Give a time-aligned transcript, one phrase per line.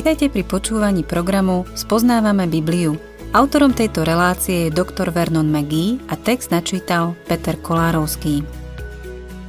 [0.00, 2.96] Vitajte pri počúvaní programu Spoznávame Bibliu.
[3.36, 5.12] Autorom tejto relácie je dr.
[5.12, 8.40] Vernon McGee a text načítal Peter Kolárovský.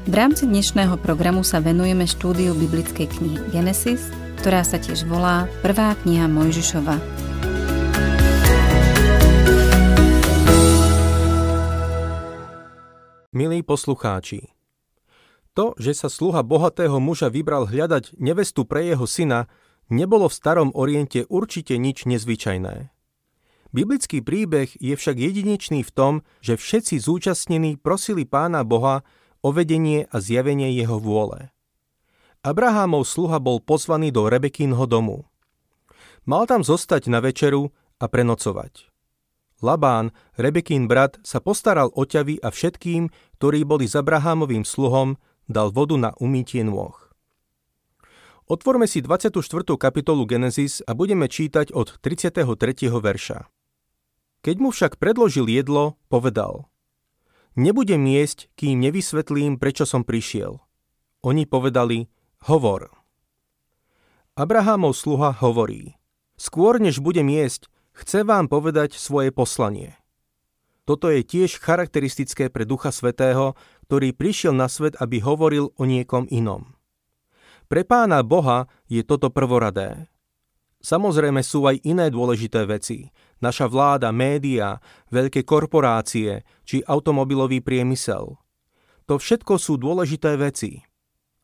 [0.04, 4.12] V rámci dnešného programu sa venujeme štúdiu biblickej knihy Genesis,
[4.44, 7.00] ktorá sa tiež volá Prvá kniha Mojžišova.
[13.32, 14.52] Milí poslucháči,
[15.56, 19.48] to, že sa sluha bohatého muža vybral hľadať nevestu pre jeho syna,
[19.92, 22.90] nebolo v starom oriente určite nič nezvyčajné.
[23.72, 26.14] Biblický príbeh je však jedinečný v tom,
[26.44, 29.04] že všetci zúčastnení prosili pána Boha
[29.40, 31.52] o vedenie a zjavenie jeho vôle.
[32.42, 35.30] Abrahámov sluha bol pozvaný do Rebekínho domu.
[36.26, 37.70] Mal tam zostať na večeru
[38.02, 38.90] a prenocovať.
[39.62, 40.10] Labán,
[40.42, 45.96] Rebekín brat, sa postaral o ťavy a všetkým, ktorí boli s Abrahámovým sluhom, dal vodu
[46.02, 46.98] na umýtie nôh.
[48.52, 49.40] Otvorme si 24.
[49.80, 52.92] kapitolu Genesis a budeme čítať od 33.
[52.92, 53.48] verša.
[54.44, 56.68] Keď mu však predložil jedlo, povedal
[57.56, 60.60] Nebudem jesť, kým nevysvetlím, prečo som prišiel.
[61.24, 62.12] Oni povedali,
[62.44, 62.92] hovor.
[64.36, 65.96] Abrahámov sluha hovorí,
[66.36, 69.96] skôr než budem jesť, chce vám povedať svoje poslanie.
[70.84, 73.56] Toto je tiež charakteristické pre Ducha Svetého,
[73.88, 76.71] ktorý prišiel na svet, aby hovoril o niekom inom.
[77.72, 80.12] Pre pána Boha je toto prvoradé.
[80.84, 83.16] Samozrejme sú aj iné dôležité veci.
[83.40, 88.36] Naša vláda, médiá, veľké korporácie či automobilový priemysel.
[89.08, 90.84] To všetko sú dôležité veci.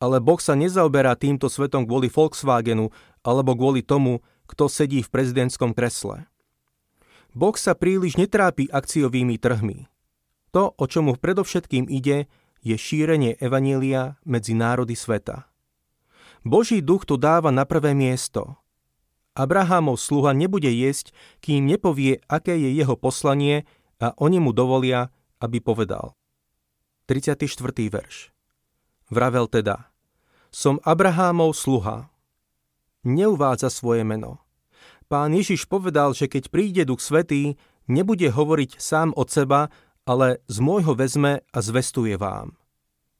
[0.04, 2.92] Ale Boh sa nezaoberá týmto svetom kvôli Volkswagenu
[3.24, 4.20] alebo kvôli tomu,
[4.52, 6.28] kto sedí v prezidentskom kresle.
[7.32, 9.88] Boh sa príliš netrápi akciovými trhmi.
[10.52, 12.28] To, o čomu predovšetkým ide,
[12.60, 15.48] je šírenie Evanielia medzi národy sveta.
[16.48, 18.56] Boží duch to dáva na prvé miesto.
[19.36, 21.12] Abrahámov sluha nebude jesť,
[21.44, 23.68] kým nepovie, aké je jeho poslanie
[24.00, 25.12] a oni mu dovolia,
[25.44, 26.16] aby povedal.
[27.04, 27.44] 34.
[27.92, 28.32] verš
[29.12, 29.92] Vravel teda,
[30.48, 32.08] som Abrahámov sluha.
[33.04, 34.40] Neuvádza svoje meno.
[35.08, 39.68] Pán Ježiš povedal, že keď príde Duch Svetý, nebude hovoriť sám od seba,
[40.08, 42.56] ale z môjho vezme a zvestuje vám.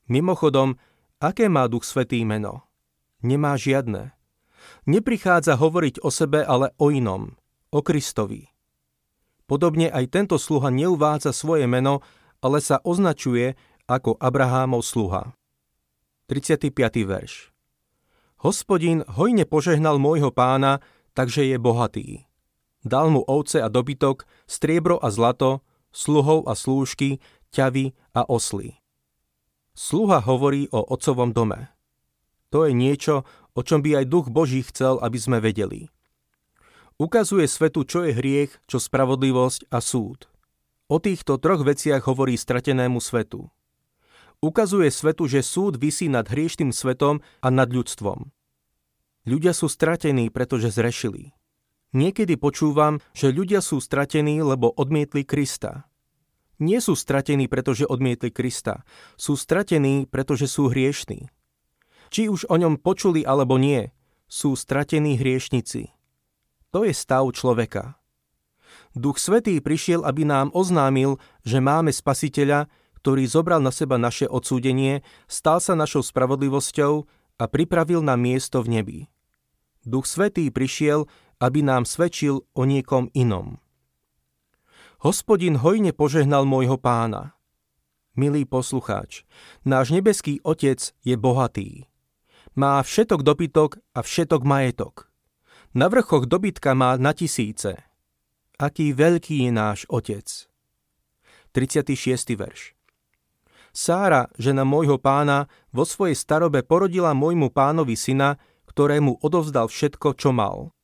[0.08, 0.80] Mimochodom,
[1.20, 2.67] aké má Duch Svetý meno?
[3.18, 4.14] Nemá žiadne.
[4.86, 7.34] Neprichádza hovoriť o sebe, ale o inom,
[7.74, 8.46] o Kristovi.
[9.48, 12.04] Podobne aj tento sluha neuvádza svoje meno,
[12.44, 13.56] ale sa označuje
[13.88, 15.32] ako Abrahámov sluha.
[16.28, 16.76] 35.
[17.08, 17.50] verš
[18.44, 20.78] Hospodin hojne požehnal môjho pána,
[21.16, 22.28] takže je bohatý.
[22.86, 27.18] Dal mu ovce a dobytok, striebro a zlato, sluhov a slúžky,
[27.50, 28.78] ťavy a osly.
[29.74, 31.72] Sluha hovorí o otcovom dome.
[32.48, 35.92] To je niečo, o čom by aj duch Boží chcel, aby sme vedeli.
[36.98, 40.26] Ukazuje svetu, čo je hriech, čo spravodlivosť a súd.
[40.88, 43.52] O týchto troch veciach hovorí stratenému svetu.
[44.40, 48.30] Ukazuje svetu, že súd vysí nad hriešným svetom a nad ľudstvom.
[49.28, 51.36] Ľudia sú stratení, pretože zrešili.
[51.92, 55.88] Niekedy počúvam, že ľudia sú stratení, lebo odmietli Krista.
[56.58, 58.82] Nie sú stratení, pretože odmietli Krista.
[59.14, 61.30] Sú stratení, pretože sú hriešní.
[62.08, 63.92] Či už o ňom počuli alebo nie,
[64.28, 65.92] sú stratení hriešnici.
[66.72, 67.96] To je stav človeka.
[68.92, 72.68] Duch Svetý prišiel, aby nám oznámil, že máme Spasiteľa,
[73.00, 76.92] ktorý zobral na seba naše odsúdenie, stal sa našou spravodlivosťou
[77.38, 78.98] a pripravil nám miesto v nebi.
[79.86, 81.08] Duch Svetý prišiel,
[81.38, 83.62] aby nám svedčil o niekom inom.
[84.98, 87.38] Hospodin hojne požehnal môjho pána.
[88.18, 89.22] Milý poslucháč,
[89.62, 91.86] náš nebeský Otec je bohatý.
[92.56, 95.08] Má všetok dobytok a všetok majetok.
[95.76, 97.76] Na vrchoch dobytka má na tisíce.
[98.56, 100.48] Aký veľký je náš Otec.
[101.52, 102.34] 36.
[102.36, 102.74] verš
[103.72, 110.34] Sára, žena môjho pána, vo svojej starobe porodila môjmu pánovi syna, ktorému odovzdal všetko, čo
[110.34, 110.74] mal.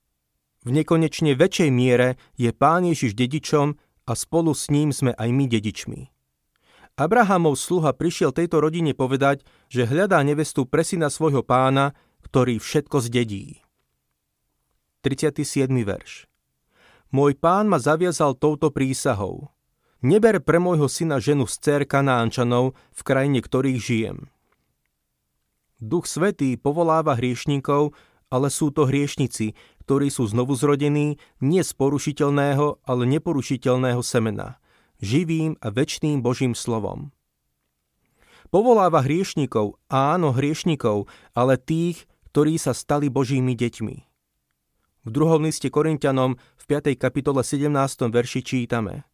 [0.64, 3.76] V nekonečne väčšej miere je pán Ježiš dedičom
[4.08, 6.13] a spolu s ním sme aj my dedičmi.
[6.94, 11.90] Abrahamov sluha prišiel tejto rodine povedať, že hľadá nevestu pre syna svojho pána,
[12.22, 13.66] ktorý všetko zdedí.
[15.02, 15.66] 37.
[15.82, 16.30] verš
[17.10, 19.50] Môj pán ma zaviazal touto prísahou.
[20.06, 24.30] Neber pre môjho syna ženu z dcer Kanánčanov, v krajine ktorých žijem.
[25.82, 27.90] Duch Svetý povoláva hriešníkov,
[28.30, 34.62] ale sú to hriešnici, ktorí sú znovu zrodení nie z porušiteľného, ale neporušiteľného semena–
[35.04, 37.12] živým a väčšným Božím slovom.
[38.48, 43.96] Povoláva hriešnikov, áno hriešnikov, ale tých, ktorí sa stali Božími deťmi.
[45.04, 46.96] V druhom liste Korintianom v 5.
[46.96, 47.68] kapitole 17.
[48.08, 49.04] verši čítame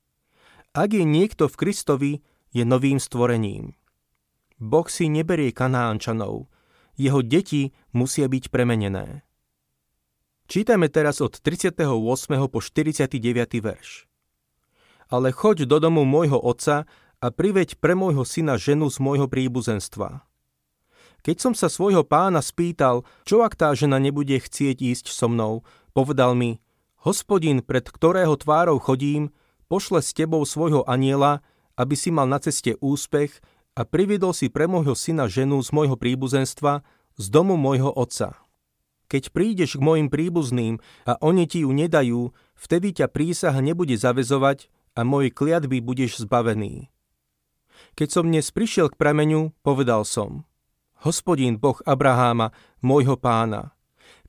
[0.70, 2.12] Ak je niekto v Kristovi,
[2.54, 3.74] je novým stvorením.
[4.60, 6.46] Boh si neberie kanánčanov,
[7.00, 9.24] jeho deti musia byť premenené.
[10.50, 11.80] Čítame teraz od 38.
[12.50, 13.16] po 49.
[13.62, 14.09] verš.
[15.10, 16.86] Ale choď do domu môjho otca
[17.18, 20.22] a priveď pre môjho syna ženu z môjho príbuzenstva.
[21.20, 25.60] Keď som sa svojho pána spýtal, čo ak tá žena nebude chcieť ísť so mnou,
[25.90, 26.62] Povedal mi,
[27.02, 29.34] hospodin, pred ktorého tvárou chodím,
[29.66, 31.42] pošle s tebou svojho aniela,
[31.74, 33.42] aby si mal na ceste úspech
[33.74, 36.86] a priviedol si pre môjho syna ženu z môjho príbuzenstva,
[37.18, 38.38] z domu môjho otca.
[39.10, 44.70] Keď prídeš k môjim príbuzným a oni ti ju nedajú, vtedy ťa prísaha nebude zavezovať
[44.94, 46.90] a mojej kliatby budeš zbavený.
[47.94, 50.44] Keď som dnes prišiel k prameňu, povedal som,
[51.00, 52.52] Hospodín Boh Abraháma,
[52.84, 53.72] môjho pána,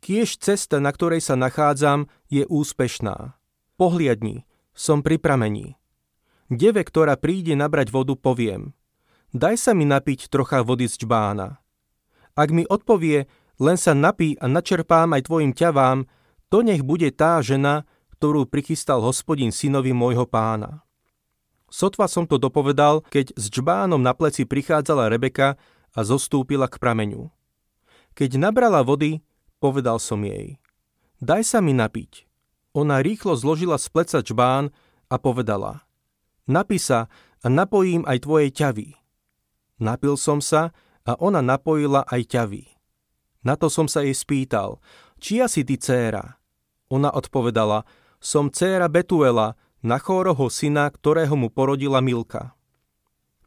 [0.02, 3.38] Kiež cesta, na ktorej sa nachádzam, je úspešná.
[3.78, 5.78] Pohliadni, som pri pramení.
[6.50, 8.74] Deve, ktorá príde nabrať vodu, poviem.
[9.30, 11.62] Daj sa mi napiť trocha vody z čbána.
[12.34, 13.30] Ak mi odpovie,
[13.62, 16.10] len sa napí a načerpám aj tvojim ťavám,
[16.50, 17.86] to nech bude tá žena,
[18.22, 20.86] ktorú prichystal hospodin synovi môjho pána.
[21.74, 25.58] Sotva som to dopovedal, keď s čbánom na pleci prichádzala Rebeka
[25.98, 27.34] a zostúpila k prameňu.
[28.14, 29.26] Keď nabrala vody,
[29.62, 30.58] Povedal som jej,
[31.22, 32.26] daj sa mi napiť.
[32.74, 34.74] Ona rýchlo zložila z pleca čbán
[35.06, 35.86] a povedala,
[36.50, 37.14] napi sa
[37.46, 38.98] a napojím aj tvoje ťavy.
[39.78, 40.74] Napil som sa
[41.06, 42.66] a ona napojila aj ťavy.
[43.46, 44.82] Na to som sa jej spýtal,
[45.22, 46.42] čia si ty céra?
[46.90, 47.86] Ona odpovedala,
[48.22, 52.54] som céra Betuela, Nachóroho syna, ktorého mu porodila Milka.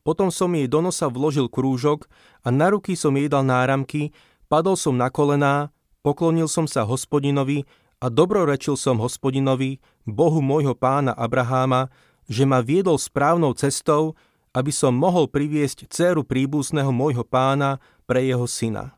[0.03, 2.11] Potom som jej do nosa vložil krúžok
[2.43, 4.11] a na ruky som jej dal náramky,
[4.50, 5.71] padol som na kolená
[6.05, 7.65] Poklonil som sa hospodinovi
[7.97, 11.88] a dobrorečil som hospodinovi, Bohu môjho pána Abraháma,
[12.29, 14.12] že ma viedol správnou cestou,
[14.53, 18.93] aby som mohol priviesť dceru príbuzného môjho pána pre jeho syna.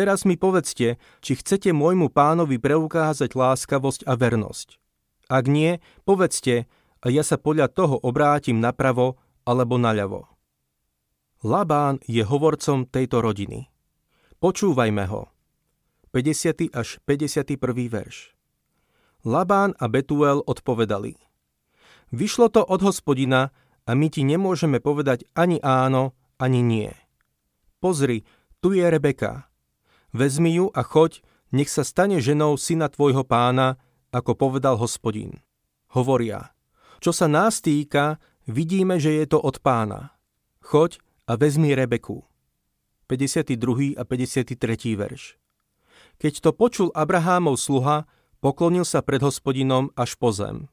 [0.00, 4.80] Teraz mi povedzte, či chcete môjmu pánovi preukázať láskavosť a vernosť.
[5.28, 5.76] Ak nie,
[6.08, 6.64] povedzte
[7.04, 10.24] a ja sa podľa toho obrátim napravo alebo naľavo.
[11.44, 13.68] Labán je hovorcom tejto rodiny.
[14.40, 15.28] Počúvajme ho.
[16.16, 16.72] 50.
[16.72, 17.60] až 51.
[17.92, 18.32] verš.
[19.28, 21.20] Labán a Betuel odpovedali.
[22.08, 23.52] Vyšlo to od hospodina
[23.84, 26.88] a my ti nemôžeme povedať ani áno, ani nie.
[27.84, 28.24] Pozri,
[28.64, 29.49] tu je Rebeka.
[30.10, 31.22] Vezmi ju a choď,
[31.54, 33.78] nech sa stane ženou syna tvojho pána,
[34.10, 35.38] ako povedal hospodin.
[35.94, 36.54] Hovoria,
[36.98, 40.14] čo sa nás týka, vidíme, že je to od pána.
[40.60, 40.98] Choď
[41.30, 42.26] a vezmi Rebeku.
[43.10, 43.98] 52.
[43.98, 44.54] a 53.
[44.94, 45.34] verš.
[46.20, 48.06] Keď to počul Abrahámov sluha,
[48.38, 50.70] poklonil sa pred hospodinom až po zem.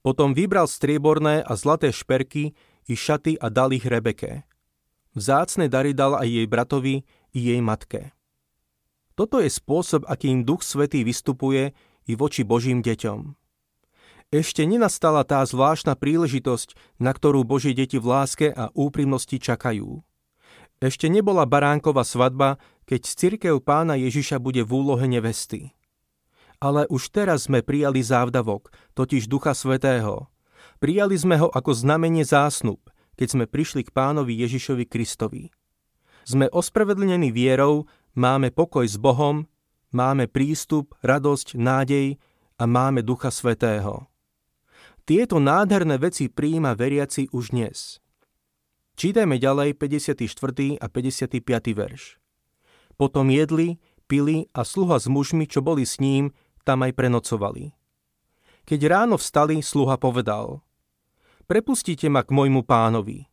[0.00, 2.54] Potom vybral strieborné a zlaté šperky
[2.88, 4.48] i šaty a dal ich Rebeke.
[5.12, 7.04] Vzácne dary dal aj jej bratovi
[7.36, 8.16] i jej matke.
[9.22, 11.78] Toto je spôsob, akým Duch Svetý vystupuje
[12.10, 13.38] i voči Božím deťom.
[14.34, 20.02] Ešte nenastala tá zvláštna príležitosť, na ktorú Božie deti v láske a úprimnosti čakajú.
[20.82, 25.70] Ešte nebola baránková svadba, keď cirkev pána Ježiša bude v úlohe nevesty.
[26.58, 30.34] Ale už teraz sme prijali závdavok, totiž Ducha Svetého.
[30.82, 32.82] Prijali sme ho ako znamenie zásnub,
[33.14, 35.54] keď sme prišli k pánovi Ježišovi Kristovi.
[36.26, 39.48] Sme ospravedlnení vierou, máme pokoj s Bohom,
[39.92, 42.20] máme prístup, radosť, nádej
[42.60, 44.08] a máme Ducha Svetého.
[45.02, 47.98] Tieto nádherné veci prijíma veriaci už dnes.
[48.94, 50.78] Čítajme ďalej 54.
[50.78, 51.42] a 55.
[51.74, 52.22] verš.
[52.94, 56.30] Potom jedli, pili a sluha s mužmi, čo boli s ním,
[56.62, 57.74] tam aj prenocovali.
[58.62, 60.62] Keď ráno vstali, sluha povedal
[61.50, 63.26] Prepustite ma k môjmu pánovi.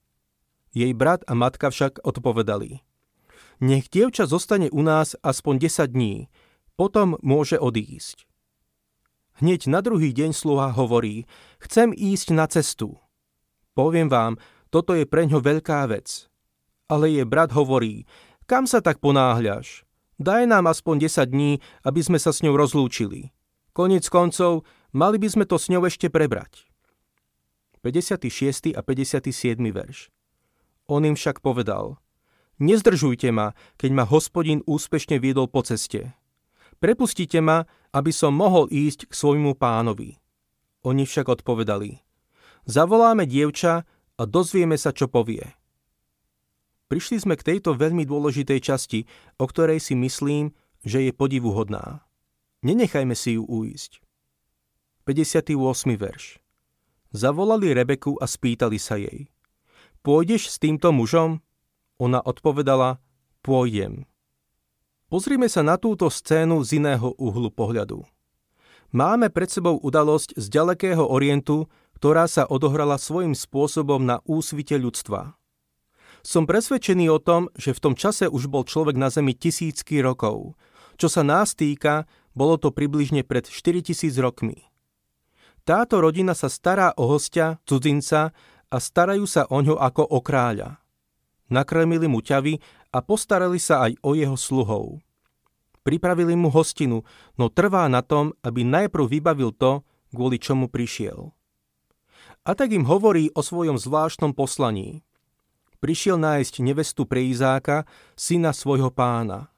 [0.73, 2.88] Jej brat a matka však odpovedali
[3.59, 6.31] Nech dievča zostane u nás aspoň 10 dní,
[6.79, 8.23] potom môže odísť.
[9.39, 11.27] Hneď na druhý deň sluha hovorí,
[11.63, 12.99] chcem ísť na cestu.
[13.75, 14.39] Poviem vám,
[14.71, 16.27] toto je pre ňo veľká vec.
[16.87, 18.03] Ale jej brat hovorí,
[18.47, 19.87] kam sa tak ponáhľaš?
[20.19, 21.51] Daj nám aspoň 10 dní,
[21.87, 23.31] aby sme sa s ňou rozlúčili.
[23.71, 26.67] Konec koncov, mali by sme to s ňou ešte prebrať.
[27.79, 28.75] 56.
[28.75, 29.31] a 57.
[29.71, 30.11] verš.
[30.91, 31.95] On im však povedal,
[32.59, 36.11] Nezdržujte ma, keď ma hospodin úspešne viedol po ceste.
[36.83, 37.63] Prepustite ma,
[37.95, 40.19] aby som mohol ísť k svojmu pánovi.
[40.83, 41.99] Oni však odpovedali,
[42.67, 43.83] zavoláme dievča
[44.15, 45.43] a dozvieme sa, čo povie.
[46.87, 48.99] Prišli sme k tejto veľmi dôležitej časti,
[49.39, 52.03] o ktorej si myslím, že je podivuhodná.
[52.63, 54.03] Nenechajme si ju uísť.
[55.07, 55.55] 58.
[55.95, 56.43] verš
[57.09, 59.31] Zavolali Rebeku a spýtali sa jej.
[60.05, 61.41] Pôjdeš s týmto mužom?
[61.99, 63.03] Ona odpovedala,
[63.43, 64.07] pôjdem.
[65.11, 68.07] Pozrime sa na túto scénu z iného uhlu pohľadu.
[68.95, 71.67] Máme pred sebou udalosť z ďalekého orientu,
[71.99, 75.35] ktorá sa odohrala svojím spôsobom na úsvite ľudstva.
[76.23, 80.55] Som presvedčený o tom, že v tom čase už bol človek na Zemi tisícky rokov.
[80.95, 84.67] Čo sa nás týka, bolo to približne pred 4000 rokmi.
[85.67, 88.31] Táto rodina sa stará o hostia, cudzinca
[88.71, 90.78] a starajú sa o ňo ako o kráľa.
[91.49, 92.61] Nakrmili mu ťavy
[92.93, 95.01] a postarali sa aj o jeho sluhov.
[95.81, 97.01] Pripravili mu hostinu,
[97.35, 99.81] no trvá na tom, aby najprv vybavil to,
[100.13, 101.33] kvôli čomu prišiel.
[102.45, 105.01] A tak im hovorí o svojom zvláštnom poslaní.
[105.81, 109.49] Prišiel nájsť nevestu pre Izáka, syna svojho pána.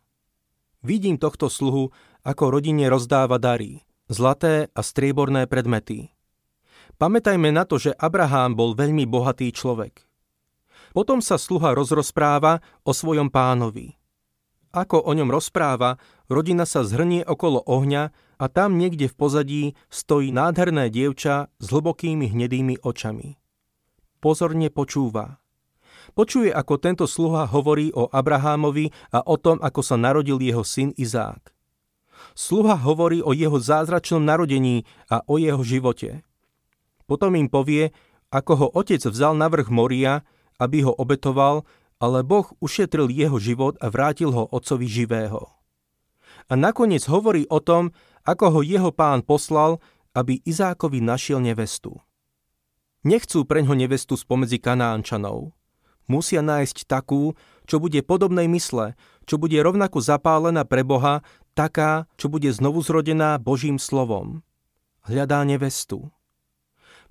[0.81, 6.11] Vidím tohto sluhu, ako rodine rozdáva dary zlaté a strieborné predmety.
[6.99, 10.03] Pamätajme na to, že Abraham bol veľmi bohatý človek.
[10.91, 13.95] Potom sa sluha rozrozpráva o svojom pánovi.
[14.71, 15.99] Ako o ňom rozpráva,
[16.31, 18.03] rodina sa zhrnie okolo ohňa
[18.39, 23.35] a tam niekde v pozadí stojí nádherné dievča s hlbokými hnedými očami.
[24.23, 25.43] Pozorne počúva.
[26.15, 30.95] Počuje, ako tento sluha hovorí o Abrahámovi a o tom, ako sa narodil jeho syn
[30.95, 31.51] Izák.
[32.31, 36.23] Sluha hovorí o jeho zázračnom narodení a o jeho živote.
[37.09, 37.91] Potom im povie,
[38.31, 40.23] ako ho otec vzal na vrch Moria,
[40.61, 41.65] aby ho obetoval,
[41.97, 45.49] ale Boh ušetril jeho život a vrátil ho otcovi živého.
[46.49, 47.89] A nakoniec hovorí o tom,
[48.21, 49.81] ako ho jeho pán poslal,
[50.13, 51.97] aby Izákovi našiel nevestu.
[53.01, 55.57] Nechcú preňho nevestu spomedzi Kanánčanov.
[56.05, 57.33] Musia nájsť takú,
[57.65, 58.93] čo bude podobnej mysle,
[59.25, 61.25] čo bude rovnako zapálená pre Boha
[61.57, 64.45] taká, čo bude znovu zrodená Božím slovom.
[65.07, 66.13] Hľadá nevestu.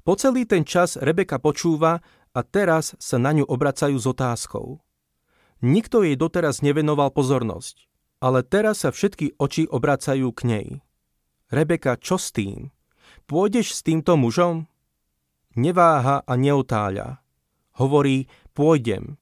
[0.00, 4.78] Po celý ten čas Rebeka počúva a teraz sa na ňu obracajú s otázkou.
[5.60, 7.84] Nikto jej doteraz nevenoval pozornosť,
[8.22, 10.68] ale teraz sa všetky oči obracajú k nej.
[11.50, 12.70] Rebeka, čo s tým?
[13.26, 14.70] Pôjdeš s týmto mužom?
[15.58, 17.18] Neváha a neotáľa.
[17.75, 19.18] Hovorí, pôjdem.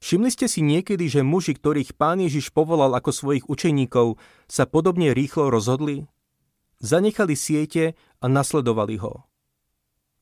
[0.00, 4.16] Všimli ste si niekedy, že muži, ktorých pán Ježiš povolal ako svojich učeníkov,
[4.48, 6.08] sa podobne rýchlo rozhodli?
[6.80, 9.29] Zanechali siete a nasledovali ho.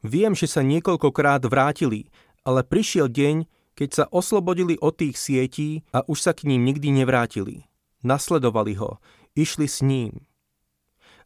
[0.02, 2.10] Viem, že sa niekoľkokrát vrátili,
[2.46, 6.90] ale prišiel deň, keď sa oslobodili od tých sietí a už sa k ním nikdy
[6.90, 7.66] nevrátili.
[8.02, 9.02] Nasledovali ho,
[9.34, 10.26] išli s ním.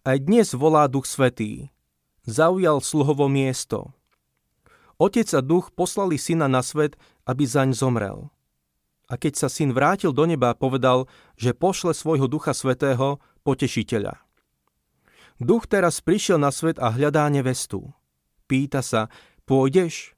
[0.04, 1.68] Aj dnes volá Duch Svetý.
[2.24, 3.92] Zaujal sluhovo miesto.
[4.96, 6.94] Otec a duch poslali syna na svet,
[7.26, 8.30] aby zaň zomrel
[9.12, 11.04] a keď sa syn vrátil do neba, povedal,
[11.36, 14.16] že pošle svojho ducha svetého, potešiteľa.
[15.36, 17.92] Duch teraz prišiel na svet a hľadá nevestu.
[18.52, 19.08] Pýta sa,
[19.48, 20.12] pôjdeš?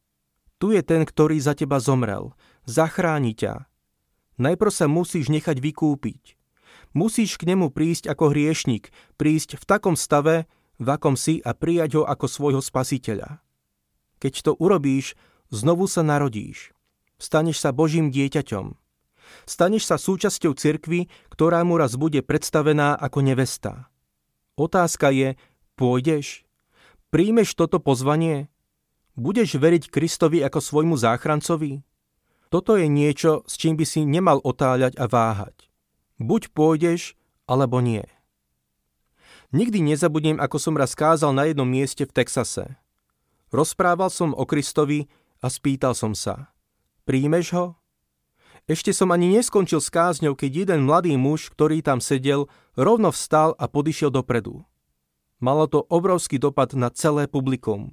[0.59, 2.35] Tu je ten, ktorý za teba zomrel.
[2.67, 3.71] Zachráni ťa.
[4.43, 6.35] Najprv sa musíš nechať vykúpiť.
[6.99, 10.50] Musíš k nemu prísť ako hriešnik, prísť v takom stave,
[10.83, 13.38] v akom si a prijať ho ako svojho spasiteľa.
[14.19, 15.14] Keď to urobíš,
[15.55, 16.75] znovu sa narodíš.
[17.23, 18.75] Staneš sa Božím dieťaťom.
[19.47, 23.95] Staneš sa súčasťou cirkvy, ktorá mu raz bude predstavená ako nevesta.
[24.59, 25.38] Otázka je,
[25.79, 26.43] pôjdeš?
[27.14, 28.50] Príjmeš toto pozvanie?
[29.14, 31.87] Budeš veriť Kristovi ako svojmu záchrancovi?
[32.50, 35.71] Toto je niečo, s čím by si nemal otáľať a váhať.
[36.18, 37.14] Buď pôjdeš,
[37.47, 38.02] alebo nie.
[39.54, 42.75] Nikdy nezabudnem, ako som raz kázal na jednom mieste v Texase.
[43.54, 45.06] Rozprával som o Kristovi
[45.38, 46.50] a spýtal som sa.
[47.06, 47.78] Príjmeš ho?
[48.66, 53.54] Ešte som ani neskončil s kázňou, keď jeden mladý muž, ktorý tam sedel, rovno vstal
[53.54, 54.66] a podišiel dopredu.
[55.44, 57.92] Malo to obrovský dopad na celé publikum.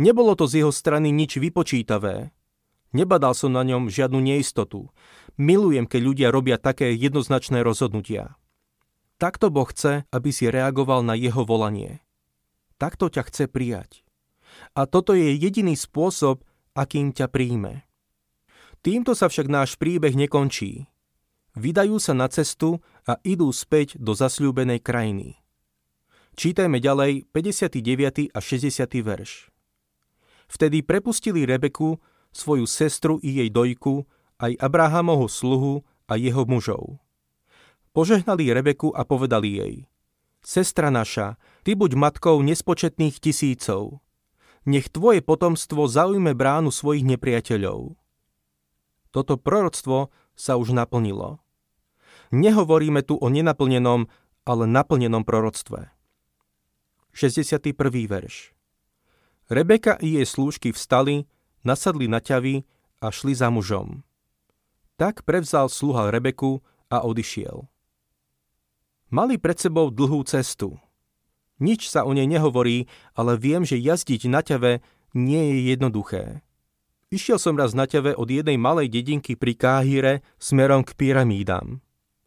[0.00, 2.32] Nebolo to z jeho strany nič vypočítavé.
[2.96, 4.88] Nebadal som na ňom žiadnu neistotu.
[5.36, 8.40] Milujem, keď ľudia robia také jednoznačné rozhodnutia.
[9.20, 12.00] Takto Boh chce, aby si reagoval na jeho volanie.
[12.80, 14.00] Takto ťa chce prijať.
[14.72, 17.84] A toto je jediný spôsob, akým ťa príjme.
[18.80, 20.88] Týmto sa však náš príbeh nekončí.
[21.60, 25.43] Vydajú sa na cestu a idú späť do zasľúbenej krajiny.
[26.34, 28.34] Čítajme ďalej 59.
[28.34, 28.74] a 60.
[29.06, 29.54] verš.
[30.50, 32.02] Vtedy prepustili Rebeku,
[32.34, 34.02] svoju sestru i jej dojku,
[34.42, 36.98] aj Abrahamovho sluhu a jeho mužov.
[37.94, 39.74] Požehnali Rebeku a povedali jej,
[40.42, 44.02] Sestra naša, ty buď matkou nespočetných tisícov.
[44.66, 47.94] Nech tvoje potomstvo zaujme bránu svojich nepriateľov.
[49.14, 51.38] Toto proroctvo sa už naplnilo.
[52.34, 54.10] Nehovoríme tu o nenaplnenom,
[54.42, 55.93] ale naplnenom proroctve.
[57.14, 57.70] 61.
[58.10, 58.50] verš
[59.46, 61.30] Rebeka i jej slúžky vstali,
[61.62, 62.66] nasadli na ťavy
[62.98, 64.02] a šli za mužom.
[64.98, 66.58] Tak prevzal sluha Rebeku
[66.90, 67.70] a odišiel.
[69.14, 70.74] Mali pred sebou dlhú cestu.
[71.62, 74.82] Nič sa o nej nehovorí, ale viem, že jazdiť na ťave
[75.14, 76.42] nie je jednoduché.
[77.14, 81.78] Išiel som raz na ťave od jednej malej dedinky pri Káhire smerom k pyramídam.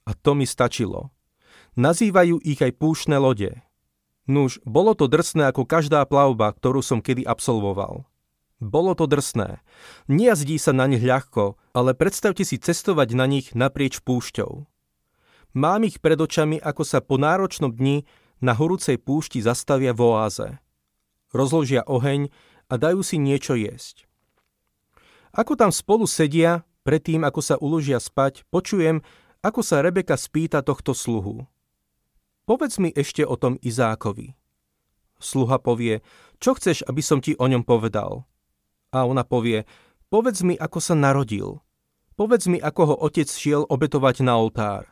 [0.08, 1.12] A to mi stačilo.
[1.76, 3.67] Nazývajú ich aj púšne lode.
[4.28, 8.04] Nuž, bolo to drsné ako každá plavba, ktorú som kedy absolvoval.
[8.60, 9.64] Bolo to drsné.
[10.12, 14.68] Nejazdí sa na nich ľahko, ale predstavte si cestovať na nich naprieč púšťou.
[15.56, 18.04] Mám ich pred očami, ako sa po náročnom dni
[18.44, 20.48] na horúcej púšti zastavia v oáze.
[21.32, 22.30] Rozložia oheň
[22.68, 24.10] a dajú si niečo jesť.
[25.32, 29.06] Ako tam spolu sedia, predtým ako sa uložia spať, počujem,
[29.46, 31.46] ako sa Rebeka spýta tohto sluhu.
[32.48, 34.32] Povedz mi ešte o tom Izákovi.
[35.20, 36.00] Sluha povie,
[36.40, 38.24] čo chceš, aby som ti o ňom povedal?
[38.96, 39.68] A ona povie,
[40.08, 41.60] povedz mi, ako sa narodil.
[42.16, 44.88] Povedz mi, ako ho otec šiel obetovať na oltár.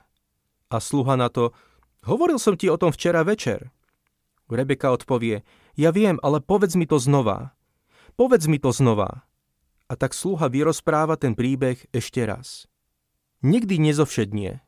[0.67, 1.55] A sluha na to,
[2.03, 3.71] hovoril som ti o tom včera večer.
[4.51, 5.47] Rebeka odpovie,
[5.79, 7.55] ja viem, ale povedz mi to znova.
[8.19, 9.23] Povedz mi to znova
[9.85, 12.65] a tak sluha vyrozpráva ten príbeh ešte raz.
[13.45, 14.64] Nikdy nezovšednie.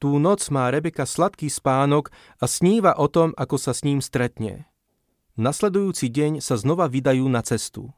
[0.00, 2.08] Tú noc má Rebeka sladký spánok
[2.40, 4.64] a sníva o tom, ako sa s ním stretne.
[5.36, 7.92] Nasledujúci deň sa znova vydajú na cestu.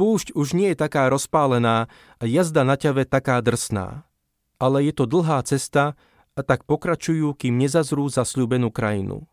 [0.00, 4.08] Púšť už nie je taká rozpálená a jazda na ťave taká drsná.
[4.56, 5.92] Ale je to dlhá cesta
[6.32, 9.28] a tak pokračujú, kým nezazrú zasľúbenú krajinu.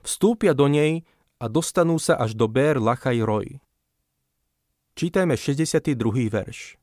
[0.00, 1.04] Vstúpia do nej
[1.36, 3.60] a dostanú sa až do Bér Lachaj Roj.
[4.96, 5.92] Čítajme 62.
[6.32, 6.80] verš.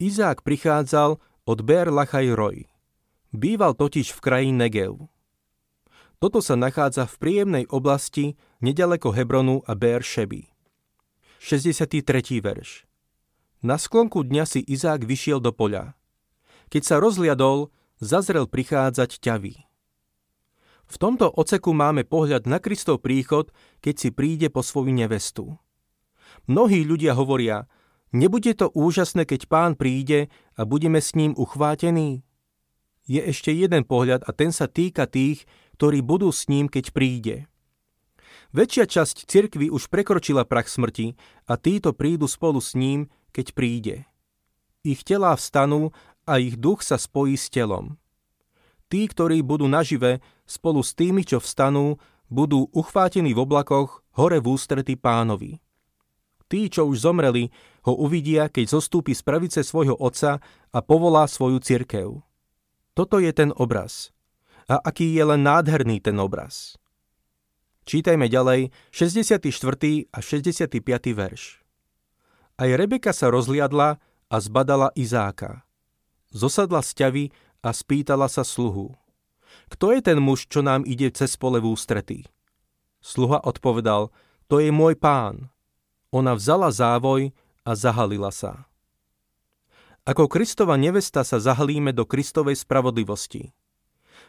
[0.00, 2.71] Izák prichádzal od Ber Lachaj Roj.
[3.32, 5.08] Býval totiž v kraji Negev.
[6.20, 10.52] Toto sa nachádza v príjemnej oblasti nedaleko Hebronu a Ber Šeby.
[11.40, 11.96] 63.
[12.44, 12.84] verš.
[13.64, 15.96] Na sklonku dňa si Izák vyšiel do poľa.
[16.68, 17.72] Keď sa rozliadol,
[18.04, 19.64] zazrel prichádzať ťavy.
[20.92, 23.48] V tomto oceku máme pohľad na Kristov príchod,
[23.80, 25.56] keď si príde po svoju nevestu.
[26.44, 27.64] Mnohí ľudia hovoria,
[28.12, 32.28] nebude to úžasné, keď pán príde a budeme s ním uchvátení?
[33.06, 35.42] Je ešte jeden pohľad a ten sa týka tých,
[35.78, 37.36] ktorí budú s ním, keď príde.
[38.52, 41.16] Väčšia časť cirkvy už prekročila prach smrti
[41.48, 43.96] a títo prídu spolu s ním, keď príde.
[44.84, 45.90] Ich telá vstanú
[46.28, 47.96] a ich duch sa spojí s telom.
[48.92, 51.96] Tí, ktorí budú nažive, spolu s tými, čo vstanú,
[52.28, 55.58] budú uchvátení v oblakoch hore v ústrety pánovi.
[56.44, 57.48] Tí, čo už zomreli,
[57.88, 62.20] ho uvidia, keď zostúpi z pravice svojho otca a povolá svoju cirkev.
[62.92, 64.12] Toto je ten obraz.
[64.68, 66.76] A aký je len nádherný ten obraz.
[67.88, 69.48] Čítajme ďalej 64.
[70.12, 70.78] a 65.
[71.16, 71.64] verš.
[72.60, 75.66] Aj Rebeka sa rozliadla a zbadala Izáka.
[76.30, 77.24] Zosadla z ťavy
[77.64, 78.94] a spýtala sa sluhu.
[79.72, 82.28] Kto je ten muž, čo nám ide cez pole v ústretí?
[83.02, 84.12] Sluha odpovedal,
[84.46, 85.50] to je môj pán.
[86.12, 87.32] Ona vzala závoj
[87.64, 88.68] a zahalila sa.
[90.02, 93.54] Ako Kristova nevesta sa zahalíme do Kristovej spravodlivosti.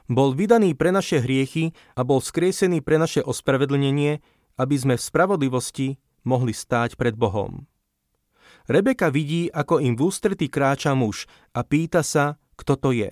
[0.06, 4.22] Bol vydaný pre naše hriechy a bol vzkriesený pre naše ospravedlnenie,
[4.60, 5.88] aby sme v spravodlivosti
[6.28, 7.66] mohli stáť pred Bohom.
[8.70, 11.26] Rebeka vidí, ako im v ústretí kráča muž
[11.58, 13.12] a pýta sa, kto to je.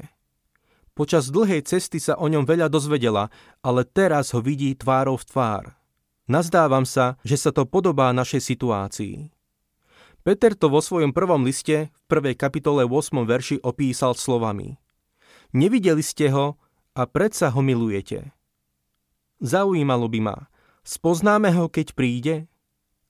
[0.93, 3.34] Počas dlhej cesty sa o ňom veľa dozvedela,
[3.65, 5.63] ale teraz ho vidí tvárov v tvár–
[6.32, 9.40] Nazdávam sa, že sa to podobá našej situácii.
[10.21, 13.25] Peter to vo svojom prvom liste v prvej kapitole 8.
[13.25, 14.77] verši opísal slovami
[15.49, 16.62] Nevideli ste ho
[16.93, 18.29] a predsa ho milujete.
[19.41, 20.38] Zaujímalo by ma,
[20.86, 22.36] spoznáme ho, keď príde?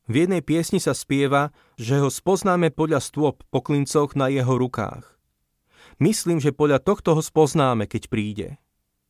[0.08, 5.04] V jednej piesni sa spieva, že ho spoznáme podľa stôp po klincoch na jeho rukách.
[6.00, 8.48] Myslím, že podľa tohto ho spoznáme, keď príde.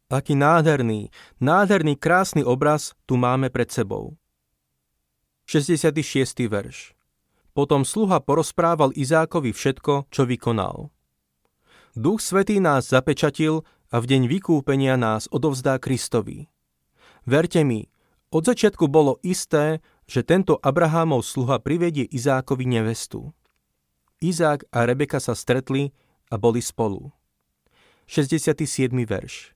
[0.09, 4.17] Aký nádherný, nádherný, krásny obraz tu máme pred sebou.
[5.45, 6.49] 66.
[6.49, 6.97] verš
[7.51, 10.87] Potom sluha porozprával Izákovi všetko, čo vykonal.
[11.91, 16.47] Duch Svetý nás zapečatil a v deň vykúpenia nás odovzdá Kristovi.
[17.27, 17.91] Verte mi,
[18.31, 23.35] od začiatku bolo isté, že tento Abrahámov sluha privedie Izákovi nevestu.
[24.23, 25.91] Izák a Rebeka sa stretli
[26.31, 27.11] a boli spolu.
[28.07, 28.63] 67.
[29.03, 29.51] verš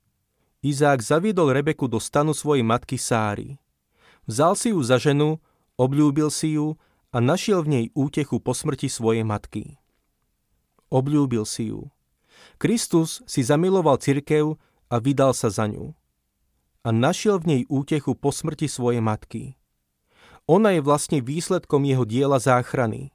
[0.66, 3.56] Izák zaviedol Rebeku do stanu svojej matky Sáry.
[4.28, 5.40] Vzal si ju za ženu,
[5.80, 6.76] obľúbil si ju
[7.16, 9.80] a našiel v nej útechu po smrti svojej matky.
[10.92, 11.88] Obľúbil si ju.
[12.60, 14.60] Kristus si zamiloval cirkev
[14.92, 15.96] a vydal sa za ňu.
[16.86, 19.58] a našiel v nej útechu po smrti svojej matky.
[20.46, 23.10] Ona je vlastne výsledkom jeho diela záchrany.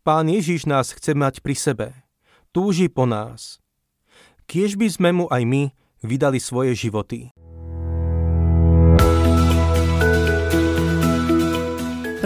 [0.00, 1.88] Pán Ježiš nás chce mať pri sebe.
[2.48, 3.60] Túži po nás.
[4.48, 5.62] Kiež by sme mu aj my
[6.00, 7.28] vydali svoje životy.